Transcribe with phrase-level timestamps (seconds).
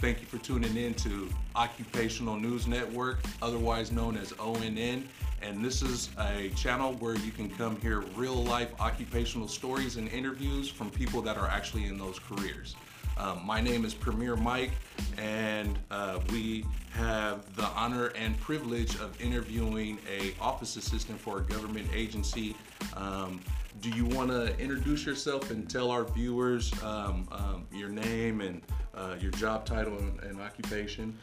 [0.00, 5.02] Thank you for tuning in to Occupational News Network, otherwise known as ONN.
[5.42, 10.08] And this is a channel where you can come hear real life occupational stories and
[10.08, 12.76] interviews from people that are actually in those careers.
[13.18, 14.70] Um, my name is Premier Mike,
[15.18, 21.42] and uh, we have the honor and privilege of interviewing a office assistant for a
[21.42, 22.56] government agency.
[22.96, 23.42] Um,
[23.80, 28.62] do you want to introduce yourself and tell our viewers um, um, your name and
[28.94, 31.16] uh, your job title and, and occupation?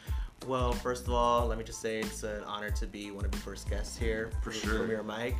[0.46, 3.32] Well, first of all, let me just say it's an honor to be one of
[3.32, 4.78] your first guests here For sure.
[4.78, 5.36] Premier Mike.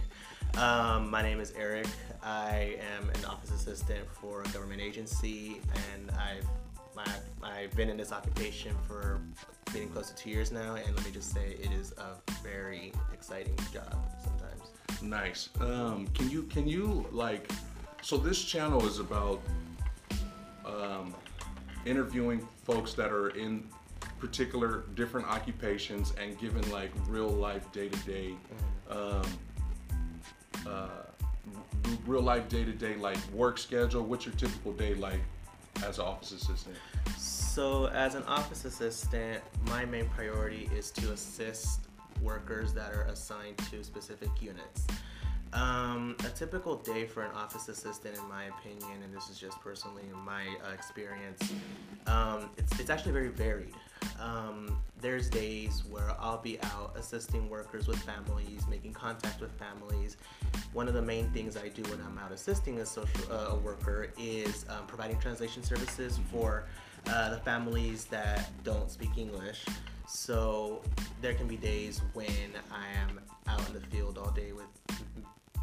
[0.57, 1.87] Um, my name is Eric.
[2.23, 5.61] I am an office assistant for a government agency,
[5.93, 6.47] and I've
[6.97, 7.05] my,
[7.43, 9.21] I've been in this occupation for
[9.73, 10.75] getting close to two years now.
[10.75, 13.95] And let me just say, it is a very exciting job
[14.25, 14.73] sometimes.
[15.03, 15.49] Nice.
[15.61, 17.51] Um, can you can you like?
[18.03, 19.41] So this channel is about
[20.65, 21.15] um,
[21.85, 23.67] interviewing folks that are in
[24.19, 28.35] particular different occupations and giving like real life day to day,
[32.07, 34.03] real life day to day like work schedule.
[34.03, 35.21] What's your typical day like
[35.85, 36.77] as an office assistant?
[37.17, 41.88] So, as an office assistant, my main priority is to assist
[42.23, 44.87] workers that are assigned to specific units.
[45.53, 49.59] Um, a typical day for an office assistant, in my opinion, and this is just
[49.61, 51.53] personally my uh, experience,
[52.07, 53.75] um, it's, it's actually very varied.
[54.21, 60.17] Um, there's days where I'll be out assisting workers with families, making contact with families.
[60.73, 64.13] One of the main things I do when I'm out assisting a social uh, worker
[64.19, 66.65] is um, providing translation services for
[67.07, 69.65] uh, the families that don't speak English.
[70.09, 70.81] So
[71.21, 74.65] there can be days when I am out in the field all day with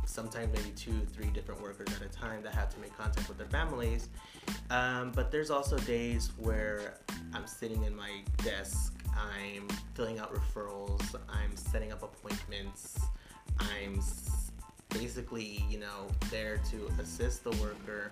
[0.06, 3.40] sometimes maybe two, three different workers at a time that have to make contact with
[3.40, 4.10] their families.
[4.70, 7.00] Um, but there's also days where
[7.34, 13.00] I'm sitting in my desk, I'm filling out referrals, I'm setting up appointments,
[13.60, 14.00] I'm
[14.90, 18.12] basically, you know, there to assist the worker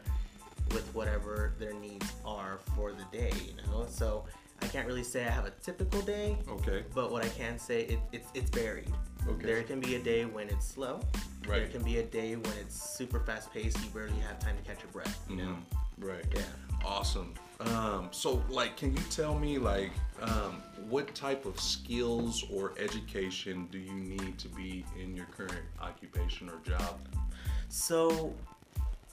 [0.71, 3.85] with whatever their needs are for the day, you know?
[3.87, 4.25] So
[4.73, 6.83] can't really say I have a typical day, Okay.
[6.95, 8.89] but what I can say, it, it's, it's varied.
[9.27, 9.45] Okay.
[9.45, 10.99] There can be a day when it's slow.
[11.47, 11.59] Right.
[11.59, 13.77] There can be a day when it's super fast paced.
[13.83, 15.19] You barely have time to catch your breath.
[15.29, 15.43] You know.
[15.43, 15.63] Mhm.
[15.99, 16.25] Right.
[16.35, 16.41] Yeah.
[16.83, 17.35] Awesome.
[17.59, 19.91] Um, so, like, can you tell me, like,
[20.21, 25.63] um, what type of skills or education do you need to be in your current
[25.79, 26.99] occupation or job?
[27.69, 28.33] So,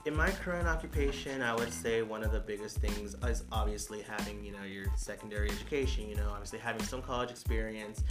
[0.06, 4.42] in my current occupation, I would say one of the biggest things is obviously having
[4.44, 6.08] you know your secondary education.
[6.08, 8.02] You know, obviously having some college experience,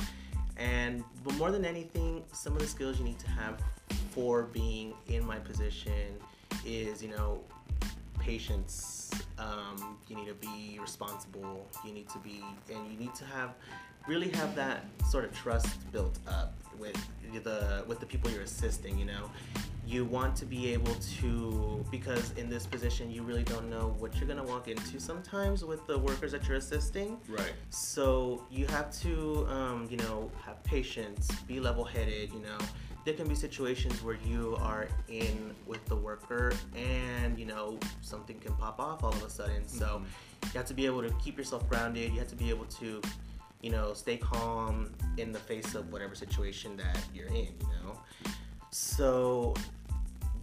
[0.58, 3.60] and but more than anything, some of the skills you need to have
[4.12, 6.16] for being in my position
[6.66, 7.42] is you know
[8.20, 9.10] patience.
[9.40, 11.68] Um, you need to be responsible.
[11.84, 13.56] You need to be, and you need to have,
[14.08, 16.96] really have that sort of trust built up with
[17.44, 19.00] the with the people you're assisting.
[19.00, 19.32] You know,
[19.90, 24.16] you want to be able to because in this position you really don't know what
[24.18, 27.18] you're gonna walk into sometimes with the workers that you're assisting.
[27.28, 27.54] Right.
[27.72, 32.32] So you have to, um, you know, have patience, be level-headed.
[32.32, 32.58] You know,
[33.04, 38.38] there can be situations where you are in with the worker, and you know something
[38.38, 39.68] can pop off all of a sudden.
[39.68, 40.04] So
[40.44, 42.14] you have to be able to keep yourself grounded.
[42.14, 43.02] You have to be able to,
[43.62, 47.56] you know, stay calm in the face of whatever situation that you're in.
[47.60, 48.00] You know,
[48.70, 49.56] so.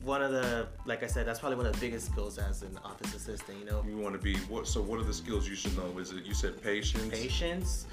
[0.06, 2.78] One of the, like I said, that's probably one of the biggest skills as an
[2.84, 3.58] office assistant.
[3.58, 4.68] You know, You want to be what?
[4.68, 5.98] So, what are the skills you should know?
[5.98, 7.08] Is it you said patience?
[7.12, 7.86] patience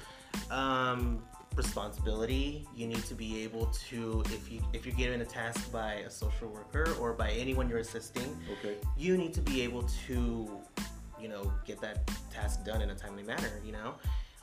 [0.50, 1.24] um,
[1.56, 5.94] responsibility you need to be able to if you if you're given a task by
[6.08, 8.74] a social worker or by anyone you're assisting Okay.
[8.96, 10.48] you need to be able to
[11.20, 13.94] you know get that task done in a timely manner you know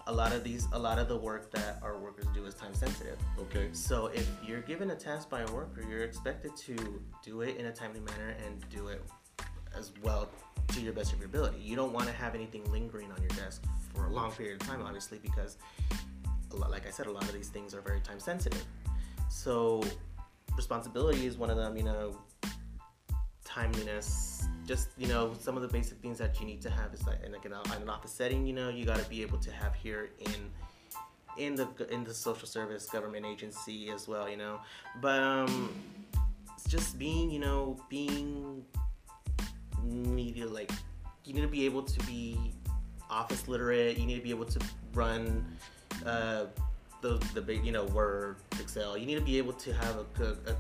[0.07, 2.73] a lot of these a lot of the work that our workers do is time
[2.73, 3.69] sensitive Okay.
[3.71, 7.67] so if you're given a task by a worker you're expected to do it in
[7.67, 9.01] a timely manner and do it
[9.77, 10.29] as well
[10.69, 11.59] to your best of your ability.
[11.59, 14.67] You don't want to have anything lingering on your desk for a long period of
[14.67, 15.57] time, obviously, because,
[16.51, 18.63] a lot, like I said, a lot of these things are very time sensitive.
[19.29, 19.83] So,
[20.55, 21.77] responsibility is one of them.
[21.77, 22.17] You know,
[23.43, 24.30] timeliness.
[24.71, 27.21] Just you know, some of the basic things that you need to have is like,
[27.25, 28.45] in like in an office setting.
[28.45, 30.49] You know, you got to be able to have here in
[31.37, 34.29] in the in the social service government agency as well.
[34.29, 34.61] You know,
[35.01, 35.73] but um,
[36.69, 38.63] just being you know being
[39.83, 40.71] media like
[41.25, 42.53] you need to be able to be
[43.09, 44.59] office literate you need to be able to
[44.93, 45.45] run
[46.05, 46.45] uh,
[47.01, 50.05] the the big you know word excel you need to be able to have a,
[50.13, 50.55] co- a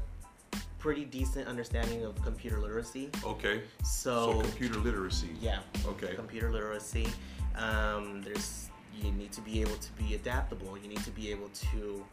[0.81, 3.61] pretty decent understanding of computer literacy Okay.
[3.83, 5.29] So so, computer literacy.
[5.39, 6.15] yeah Okay.
[6.15, 7.07] computer literacy
[7.55, 8.69] um, there's
[9.01, 10.77] you need to be able to be adaptable.
[10.77, 12.05] You need to be able to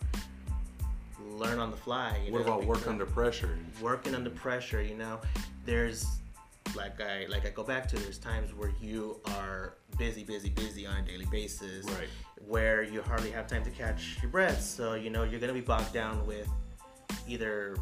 [1.36, 2.12] learn on the fly.
[2.30, 3.58] What know, about work under pressure?
[3.80, 5.20] working under pressure you know
[5.66, 6.06] there's
[6.76, 10.86] like i like i go back to there's times where you are busy busy busy
[10.86, 12.08] on a daily basis Right.
[12.46, 15.60] where you hardly have time to catch your breath so you know you're gonna be
[15.62, 16.48] bogged down with
[17.26, 17.74] either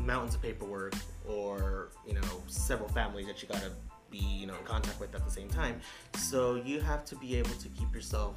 [0.00, 0.94] mountains of paperwork
[1.28, 3.70] or you know several families that you gotta
[4.10, 5.80] be you know in contact with at the same time
[6.16, 8.34] so you have to be able to keep yourself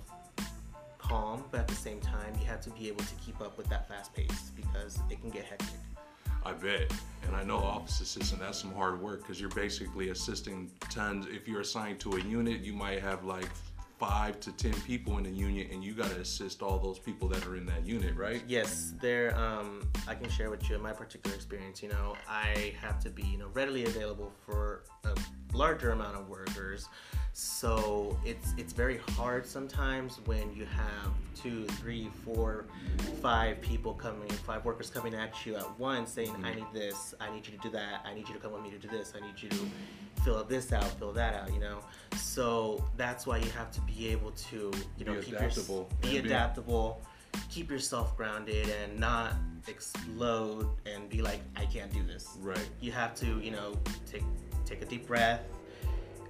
[0.97, 3.67] calm but at the same time you have to be able to keep up with
[3.67, 5.69] that fast pace because it can get hectic
[6.45, 6.91] I bet.
[7.25, 11.25] And I know office assistant, that's some hard work because you're basically assisting tons.
[11.29, 13.47] If you're assigned to a unit, you might have like
[14.07, 17.29] five to 10 people in a unit and you got to assist all those people
[17.29, 18.43] that are in that unit, right?
[18.47, 19.33] Yes, there.
[19.37, 21.81] Um, I can share with you my particular experience.
[21.81, 25.15] You know, I have to be you know readily available for a
[25.53, 26.89] larger amount of workers,
[27.31, 32.65] so it's it's very hard sometimes when you have two, three, four,
[33.21, 37.33] five people coming, five workers coming at you at once, saying, "I need this, I
[37.33, 39.13] need you to do that, I need you to come with me to do this,
[39.15, 39.65] I need you to
[40.23, 41.79] fill this out, fill that out." You know,
[42.15, 46.11] so that's why you have to be able to you know Be keep adaptable your,
[46.11, 47.01] be adaptable
[47.49, 49.33] keep yourself grounded and not
[49.67, 52.69] explode and be like i can't do this Right.
[52.79, 53.73] you have to you know
[54.05, 54.23] take
[54.65, 55.41] take a deep breath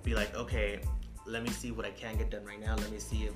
[0.04, 0.80] be like okay
[1.26, 3.34] let me see what i can get done right now let me see if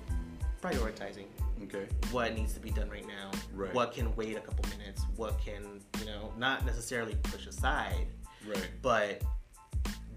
[0.61, 1.25] prioritizing
[1.63, 1.87] Okay.
[2.11, 3.73] what needs to be done right now Right.
[3.73, 8.07] what can wait a couple minutes what can you know not necessarily push aside
[8.47, 8.69] Right.
[8.81, 9.21] but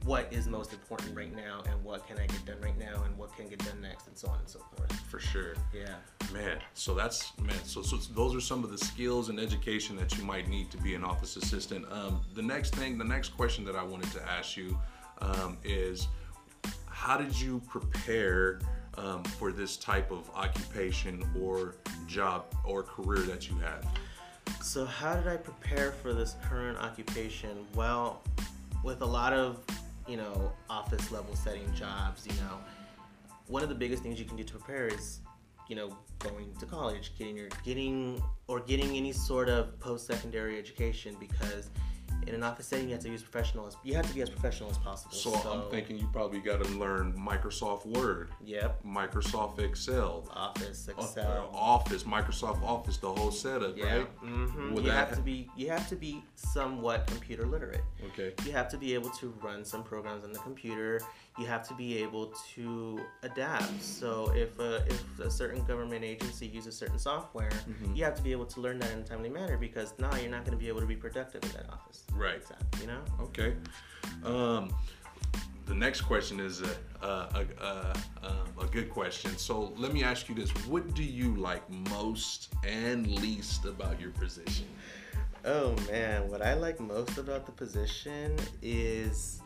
[0.05, 3.17] what is most important right now and what can i get done right now and
[3.19, 5.55] what can get done next and so on and so forth For sure.
[5.75, 5.97] yeah
[6.33, 7.57] Man, so that's man.
[7.65, 10.77] So, so those are some of the skills and education that you might need to
[10.77, 11.85] be an office assistant.
[11.91, 14.79] Um, the next thing, the next question that I wanted to ask you
[15.23, 16.07] um, is,
[16.87, 18.61] how did you prepare
[18.97, 21.75] um, for this type of occupation or
[22.07, 23.85] job or career that you have?
[24.63, 27.67] So, how did I prepare for this current occupation?
[27.75, 28.23] Well,
[28.85, 29.59] with a lot of,
[30.11, 32.59] you know, office level setting jobs, you know,
[33.47, 35.21] one of the biggest things you can do to prepare is,
[35.69, 40.59] you know, going to college, getting your getting or getting any sort of post secondary
[40.59, 41.71] education because
[42.27, 44.31] in an office setting you have to use professional as you have to be as
[44.31, 45.15] professional as possible.
[45.15, 48.85] So, I'm thinking you probably got to learn Microsoft Word, Yep.
[48.85, 51.51] Microsoft Excel, Office, uh, Excel.
[51.53, 53.97] Office, Microsoft Office, the whole setup, yeah.
[53.99, 54.07] right?
[54.21, 57.85] hmm You have to be you have to be somewhat computer literate.
[58.07, 58.33] Okay.
[58.45, 61.01] you have to be able to run some programs on the computer
[61.39, 66.47] you have to be able to adapt so if a, if a certain government agency
[66.47, 67.95] uses certain software Mm-hmm.
[67.95, 70.31] you have to be able to learn that in a timely manner because now you're
[70.31, 72.37] not going to be able to be productive in that office Right.
[72.37, 73.55] exactly you know Okay.
[74.25, 74.75] Um,
[75.67, 77.95] the next question is a, a, a,
[78.27, 79.37] a, a good question.
[79.39, 84.11] So let me ask you this: What do you like most and least about your
[84.11, 84.67] position?
[85.47, 89.41] oh man what i like most about the position is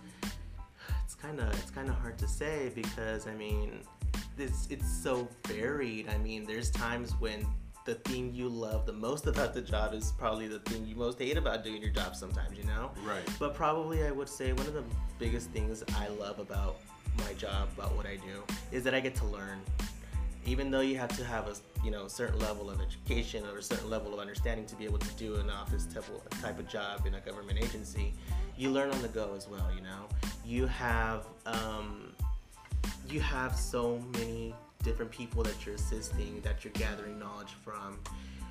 [1.25, 3.81] kind of it's kind of hard to say because i mean
[4.39, 6.09] it's it's so varied.
[6.09, 7.47] I mean there's times when
[7.87, 11.19] the thing you love the most about the job is probably the thing you most
[11.19, 12.91] hate about doing your job sometimes you know?
[13.07, 13.23] Right.
[13.39, 14.85] but probably i would say one of the
[15.19, 16.77] biggest things i love about
[17.19, 19.61] my job about what i do is that i get to learn.
[20.47, 23.63] Even though you have to have a you know certain level of education or a
[23.63, 26.69] certain level of understanding to be able to do an office type of, type of
[26.69, 28.13] job in a government agency
[28.57, 30.09] you learn on the go as well you know?
[30.45, 32.13] You have um,
[33.09, 37.99] you have so many different people that you're assisting that you're gathering knowledge from.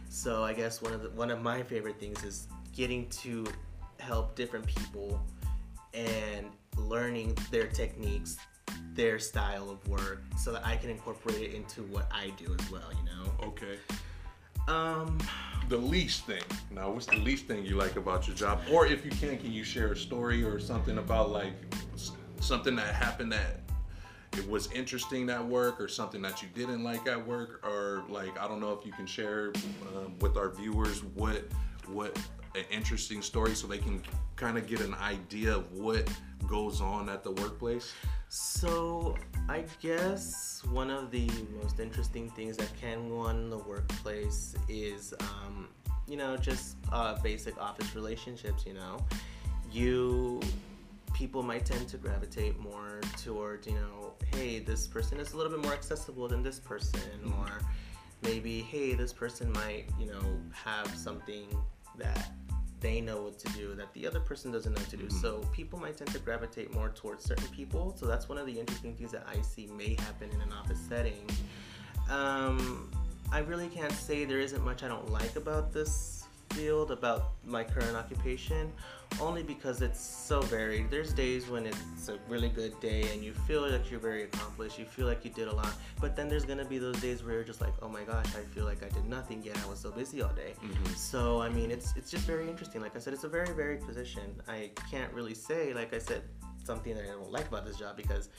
[0.10, 3.45] So i guess one of the one of my favorite things is getting to
[4.00, 5.22] help different people
[5.93, 8.38] and learning their techniques
[8.93, 12.72] their style of work so that i can incorporate it into what i do as
[12.72, 13.48] well you know?
[13.48, 13.77] Okay.
[14.67, 15.17] um
[15.70, 16.43] The least thing.
[16.72, 18.62] Now, what's the least thing you like about your job?
[18.72, 21.53] Or if you can, can you share a story or something about like
[22.39, 23.62] something that happened that
[24.38, 28.38] it was interesting at work or something that you didn't like at work or like
[28.39, 29.53] I don't know if you can share
[29.96, 31.43] um, with our viewers what
[31.88, 32.17] what
[32.55, 34.01] an interesting story so they can
[34.36, 36.08] kind of get an idea of what
[36.47, 37.93] goes on at the workplace.
[38.29, 39.15] So,
[39.47, 41.29] I guess one of the
[41.62, 45.67] most interesting things that can go on in the workplace is, um,
[46.07, 48.65] you know, just uh, basic office relationships.
[48.65, 49.05] You know,
[49.71, 50.39] you
[51.13, 55.51] people might tend to gravitate more toward, you know, hey, this person is a little
[55.51, 57.00] bit more accessible than this person,
[57.38, 57.62] or
[58.23, 61.45] maybe, hey, this person might, you know, have something
[61.97, 62.31] that
[62.83, 65.09] they know what to do that the other person doesn't know what to do.
[65.09, 67.95] So people might tend to gravitate more towards certain people.
[67.97, 70.79] So that's one of the interesting things that I see may happen in an office
[70.87, 71.27] setting.
[72.11, 72.91] Um,
[73.31, 76.22] I really can't say there isn't much I don't like about this
[76.55, 78.72] field, about my current occupation,
[79.19, 80.89] only because it's so varied.
[80.89, 84.79] There's days when it's a really good day and you feel like you're very accomplished,
[84.79, 87.36] you feel like you did a lot, but then there's gonna be those days where
[87.36, 89.57] you're just like, oh my gosh, I feel like I did nothing yet.
[89.63, 90.53] I was so busy all day.
[90.63, 90.95] Mhm.
[90.95, 92.81] So I mean, it's it's just very interesting.
[92.81, 94.41] Like I said, it's a very varied position.
[94.48, 96.24] I can't really say, like I said,
[96.63, 98.29] something that I don't like about this job because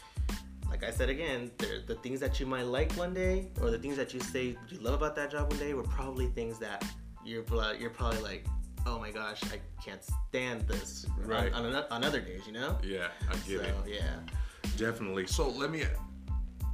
[0.71, 1.51] like I said again,
[1.87, 4.79] the things that you might like one day, or the things that you say you
[4.81, 6.85] love about that job one day, were probably things that
[7.25, 8.47] you're probably like,
[8.87, 11.53] oh my gosh, I can't stand this Right.
[11.53, 12.79] on, on, on other days, you know.
[12.83, 13.75] Yeah, I get so it.
[13.87, 14.17] yeah,
[14.77, 15.27] Definitely.
[15.27, 15.85] So let me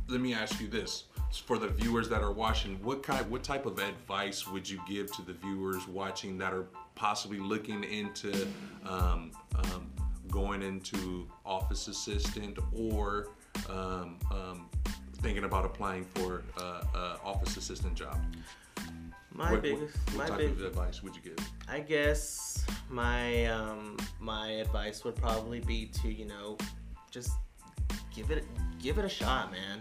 [0.09, 1.04] let me ask you this:
[1.47, 5.12] for the viewers that are watching, what kind, what type of advice would you give
[5.16, 8.47] to the viewers watching that are possibly looking into
[8.87, 9.90] um, um,
[10.28, 13.28] going into office assistant or
[13.69, 14.69] um, um,
[15.23, 18.19] thinking about applying for a, a office assistant job?
[19.40, 21.38] My what, biggest, what, what my type big, of advice would you give?
[21.68, 26.59] I guess my um, my advice would probably be to you know
[27.11, 27.32] just
[28.14, 28.44] give it
[28.78, 29.80] give it a shot, man.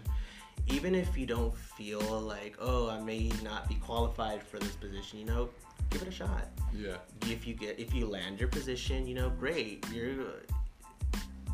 [0.67, 5.19] Even if you don't feel like oh I may not be qualified for this position,
[5.19, 5.49] you know,
[5.89, 6.47] give it a shot.
[6.73, 6.97] Yeah.
[7.23, 9.85] If you get if you land your position, you know, great.
[9.91, 10.13] Your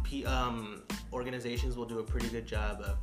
[0.04, 2.98] P, um, organizations will do a pretty good job of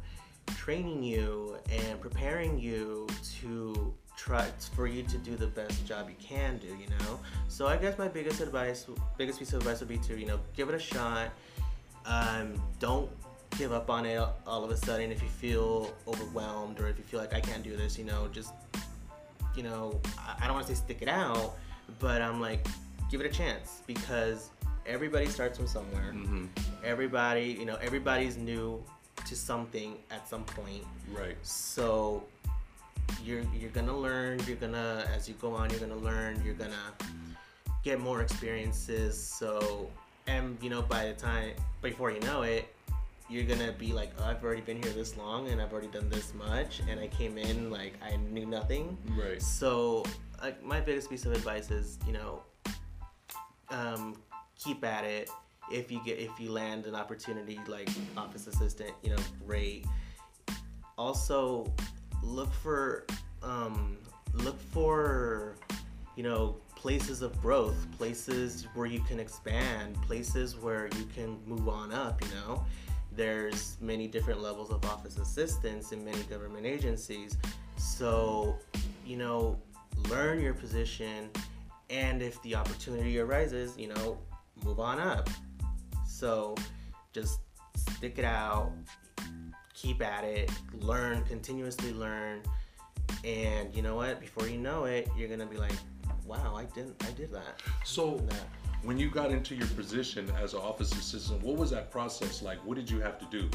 [0.55, 3.09] training you and preparing you
[3.41, 7.19] to try for you to do the best job you can do you know?
[7.49, 10.39] So i guess my biggest advice biggest piece of advice would be to you know
[10.57, 11.31] give it a shot.
[12.05, 13.11] Um, don't
[13.59, 17.05] give up on it all of a sudden if you feel overwhelmed or if you
[17.05, 18.29] feel like i can't do this you know?
[18.33, 18.53] Just
[19.55, 21.57] you know i, I don't want to say stick it out
[21.99, 22.67] but i'm like
[23.11, 24.51] give it a chance because
[24.87, 26.13] everybody starts from somewhere.
[26.15, 26.47] Mm-hmm.
[26.85, 28.83] everybody you know everybody's new
[29.27, 30.85] to something at some point.
[31.13, 31.37] Right.
[31.43, 32.25] so
[33.25, 36.93] you're you're gonna learn you're gonna as you go on you're gonna learn you're gonna
[37.83, 39.21] get more experiences.
[39.21, 39.91] So
[40.27, 42.75] and you know by the time before you know it
[43.29, 46.09] you're gonna be like oh, i've already been here this long and i've already done
[46.11, 48.97] this much and i came in like i knew nothing.
[49.17, 49.41] Right.
[49.41, 50.05] so
[50.43, 52.43] like my biggest piece of advice is you know
[53.73, 54.17] um,
[54.63, 55.31] keep at it.
[55.71, 59.87] If you get if you land an opportunity like office assistant you know great.
[60.99, 61.73] Also
[62.23, 63.07] look for
[63.43, 63.99] um,
[64.35, 65.57] look for
[66.17, 71.69] you know places of growth places where you can expand places where you can move
[71.69, 72.65] on up you know?
[73.15, 77.37] There's many different levels of office assistants in many government agencies.
[77.77, 78.59] So
[79.07, 79.61] you know
[80.09, 81.29] learn your position
[81.91, 84.19] and if the opportunity arises you know
[84.65, 85.29] move on up.
[86.07, 86.55] So
[87.13, 87.41] just
[87.77, 88.73] stick it out
[89.75, 90.51] keep at it
[90.81, 92.41] learn continuously learn
[93.25, 95.75] and you know what before you know it you're gonna be like
[96.27, 98.49] wow i didn't i did that So that
[98.83, 102.59] when you got into your position as an office assistant, what was that process like?
[102.65, 103.49] What did you have to do?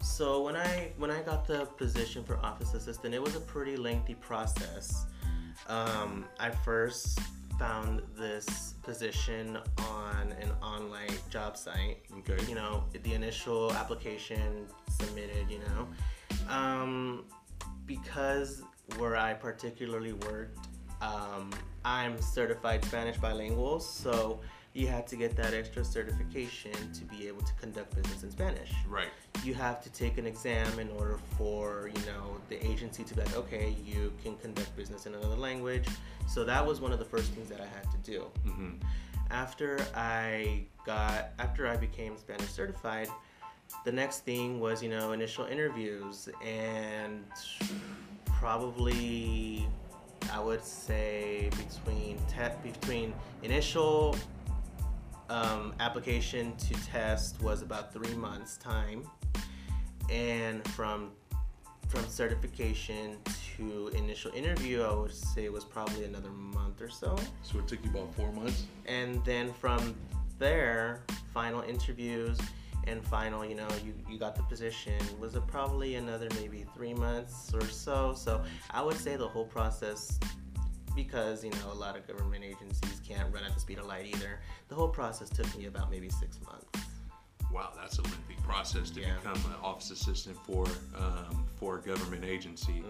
[0.00, 3.76] So when I when I got the position for office assistant, it was a pretty
[3.76, 5.06] lengthy process.
[5.68, 7.18] Um, I first
[7.58, 11.98] found this position on an online job site.
[12.18, 12.42] Okay.
[12.48, 15.50] You know, the initial application submitted.
[15.50, 15.88] You know,
[16.48, 17.24] um,
[17.86, 18.62] because
[18.98, 20.68] where I particularly worked,
[21.00, 21.50] um,
[21.84, 24.40] I'm certified Spanish bilingual, so
[24.74, 28.72] you had to get that extra certification to be able to conduct business in Spanish
[28.88, 29.08] Right.
[29.44, 33.20] you have to take an exam in order for you know the agency to be
[33.22, 35.86] like okay you can conduct business in another language
[36.26, 38.70] so that was one of the first things that i had to do Mm-hmm.
[39.30, 43.08] after i got after i became spanish certified
[43.84, 47.24] the next thing was you know initial interviews and
[48.26, 49.66] probably
[50.32, 54.16] i would say between te- between initial
[55.30, 59.08] um, application to test was about three months time.
[60.10, 61.12] And from
[61.88, 63.18] from certification
[63.56, 67.16] to initial interview i would say was probably another month or so.
[67.42, 68.64] So it took you about four months.
[68.86, 69.94] and then from
[70.38, 72.38] there final interviews
[72.86, 76.94] and final you know you, you got the position was it probably another maybe three
[76.94, 78.12] months or so.
[78.14, 80.18] So i would say the whole process
[80.94, 83.33] because you know a lot of government agencies can't run at the
[83.64, 86.66] speed of light either the whole process took me about maybe six months
[87.52, 89.14] Wow, that's a lengthy process to Yeah.
[89.16, 90.66] become an office assistant for
[90.98, 92.82] um, for a government agency.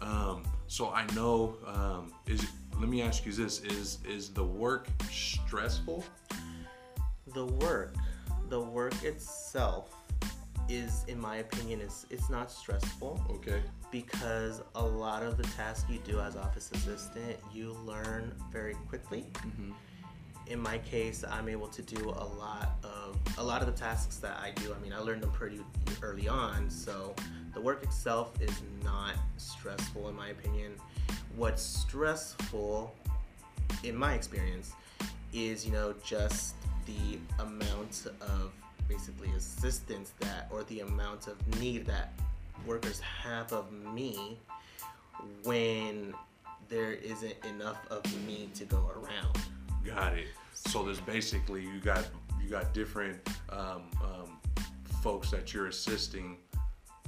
[0.00, 1.56] Um, so I know.
[1.66, 2.46] Um, is
[2.78, 6.04] let me ask you this: is is the work stressful?
[7.34, 7.96] the work
[8.48, 9.92] the work itself
[10.68, 13.60] is, in my opinion, is it's not stressful Okay.
[13.90, 19.24] because a lot of the tasks you do as office assistant you learn very quickly.
[20.48, 24.16] In my case, I'm able to do a lot of a lot of the tasks
[24.16, 24.72] that I do.
[24.72, 25.60] I mean, I learned them pretty
[26.02, 27.14] early on, so
[27.52, 30.72] the work itself is not stressful in my opinion.
[31.34, 32.94] What's stressful,
[33.82, 34.72] in my experience,
[35.32, 36.54] is you know just
[36.86, 38.52] the amount of
[38.88, 42.12] basically assistance that or the amount of need that
[42.64, 44.38] workers have of me
[45.42, 46.14] when
[46.68, 49.38] there isn't enough of me to go around.
[49.86, 50.28] Got it.
[50.52, 52.06] So there's basically you got
[52.42, 53.18] you got different
[53.50, 54.40] um, um,
[55.02, 56.38] folks that you're assisting,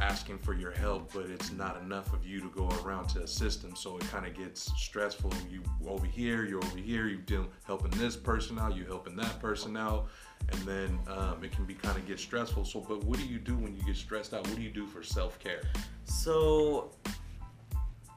[0.00, 3.62] asking for your help, but it's not enough of you to go around to assist
[3.62, 3.74] them.
[3.74, 5.32] So it kind of gets stressful.
[5.50, 7.06] You over here, you're over here.
[7.06, 10.08] you are helping this person out, you helping that person out,
[10.52, 12.64] and then um, it can be kind of get stressful.
[12.64, 14.46] So, but what do you do when you get stressed out?
[14.46, 15.62] What do you do for self care?
[16.04, 16.92] So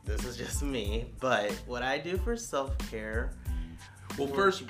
[0.05, 3.33] this is just me, but what I do for self care.
[4.17, 4.63] Well, first,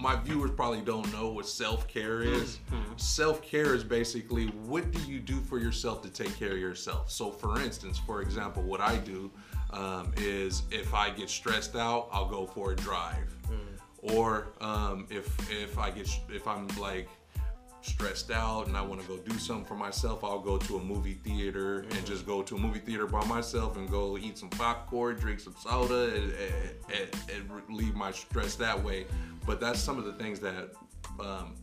[0.00, 2.58] my viewers probably don't know what self care is.
[2.96, 7.10] Self care is basically what do you do for yourself to take care of yourself.
[7.10, 9.30] So, for instance, for example, what I do
[9.70, 13.34] um, is if I get stressed out, I'll go for a drive.
[14.02, 17.08] Or um, if if I get if I'm like
[17.84, 20.82] stressed out and I want to go do something for myself, I'll go to a
[20.82, 24.48] movie theater and just go to a movie theater by myself and go eat some
[24.50, 29.06] popcorn, drink some soda, and, and, and, and relieve my stress that way.
[29.46, 30.70] But that's some of the things that,
[31.20, 31.54] um,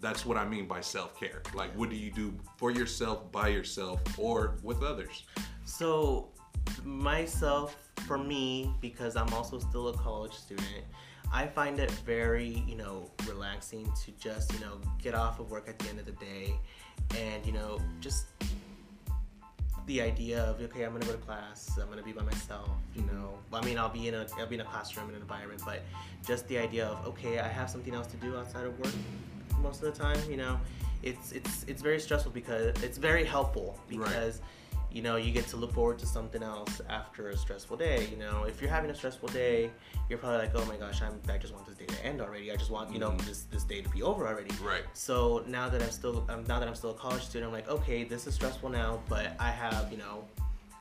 [0.00, 1.42] that's what I mean by self care.
[1.54, 5.24] Like, what do you do for yourself, by yourself, or with others?
[5.64, 6.28] So
[6.82, 10.84] myself, for me, because I'm also still a college student,
[11.34, 15.68] I find it very, you know, relaxing to just, you know, get off of work
[15.68, 16.54] at the end of the day
[17.18, 18.26] and, you know, just
[19.86, 23.02] the idea of okay, I'm gonna go to class, I'm gonna be by myself, you
[23.02, 23.16] mm-hmm.
[23.16, 23.38] know.
[23.52, 25.82] I mean, I'll be in a I'll be in a classroom in an environment, but
[26.24, 28.94] just the idea of okay, I have something else to do outside of work
[29.60, 30.58] most of the time, you know.
[31.02, 34.40] It's it's it's very stressful because it's very helpful Right.
[34.94, 38.06] You know you get to look forward to something else after a stressful day.
[38.12, 39.70] You know, if you're having a stressful day,
[40.08, 42.52] you're probably like, oh my gosh, I'm I just want this day to end already.
[42.52, 43.26] I just want you know Mhm.
[43.26, 44.54] this this day to be over already.
[44.62, 44.84] Right.
[44.94, 47.68] So now that I'm still um, now that I'm still a college student, I'm like,
[47.68, 50.24] okay, this is stressful now, but I have you know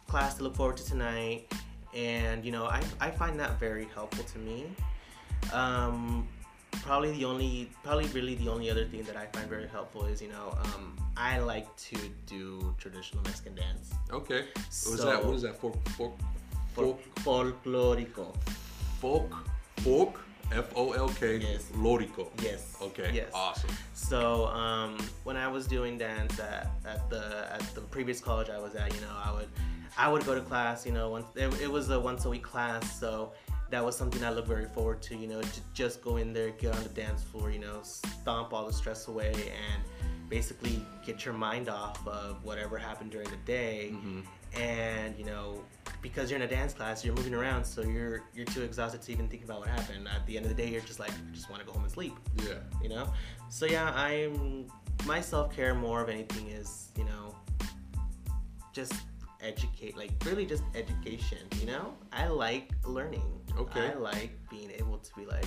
[0.08, 1.52] class to look forward to tonight,
[1.96, 4.68] and you know I I find that very helpful to me.
[5.52, 6.28] Um,
[6.82, 10.22] probably the only probably really the only other thing that I find very helpful is
[10.22, 13.92] you know um, I like to do traditional Mexican dance.
[14.12, 14.42] Okay.
[14.54, 15.24] What is So- that?
[15.26, 15.56] What is that?
[15.60, 16.18] Folk, folk,
[16.76, 18.36] folk, folklorico.
[19.00, 19.32] folk,
[19.78, 20.20] folk,
[20.52, 21.66] F O L K, Yes.
[21.76, 22.28] lorico.
[22.42, 22.76] Yes.
[22.82, 23.12] Okay.
[23.14, 23.30] Yes.
[23.34, 23.70] Awesome.
[23.94, 28.60] So um, when I was doing dance at, at the at the previous college I
[28.60, 29.50] was at, you know, I would
[29.98, 30.86] I would go to class.
[30.86, 33.32] You know, once it, it was a once a week class, so
[33.74, 35.16] that was something I looked very forward to.
[35.16, 38.54] You know, to just go in there, get on the dance floor, you know, stomp
[38.54, 39.84] all the stress away, and
[40.30, 43.90] basically get your mind off of whatever happened during the day.
[43.94, 44.62] Mm-hmm.
[44.62, 45.64] And you know,
[46.04, 49.12] because you're in a dance class, you're moving around, so you're you're too exhausted to
[49.12, 50.08] even think about what happened.
[50.08, 51.84] At the end of the day, you're just like, I just want to go home
[51.84, 52.60] and sleep Yeah.
[52.82, 53.12] you know
[53.50, 54.68] so yeah i'm
[55.06, 57.36] my self-care more of anything is you know
[58.74, 58.94] just
[59.44, 61.94] educate like really just education you know?
[62.12, 63.30] I like learning.
[63.58, 63.92] Okay.
[63.92, 65.46] i like being able to be like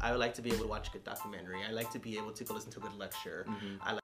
[0.00, 1.60] i would like to be able to watch a good documentary.
[1.68, 3.46] I like to be able to go listen to a good lecture.
[3.48, 3.76] Mm-hmm.
[3.82, 4.00] I like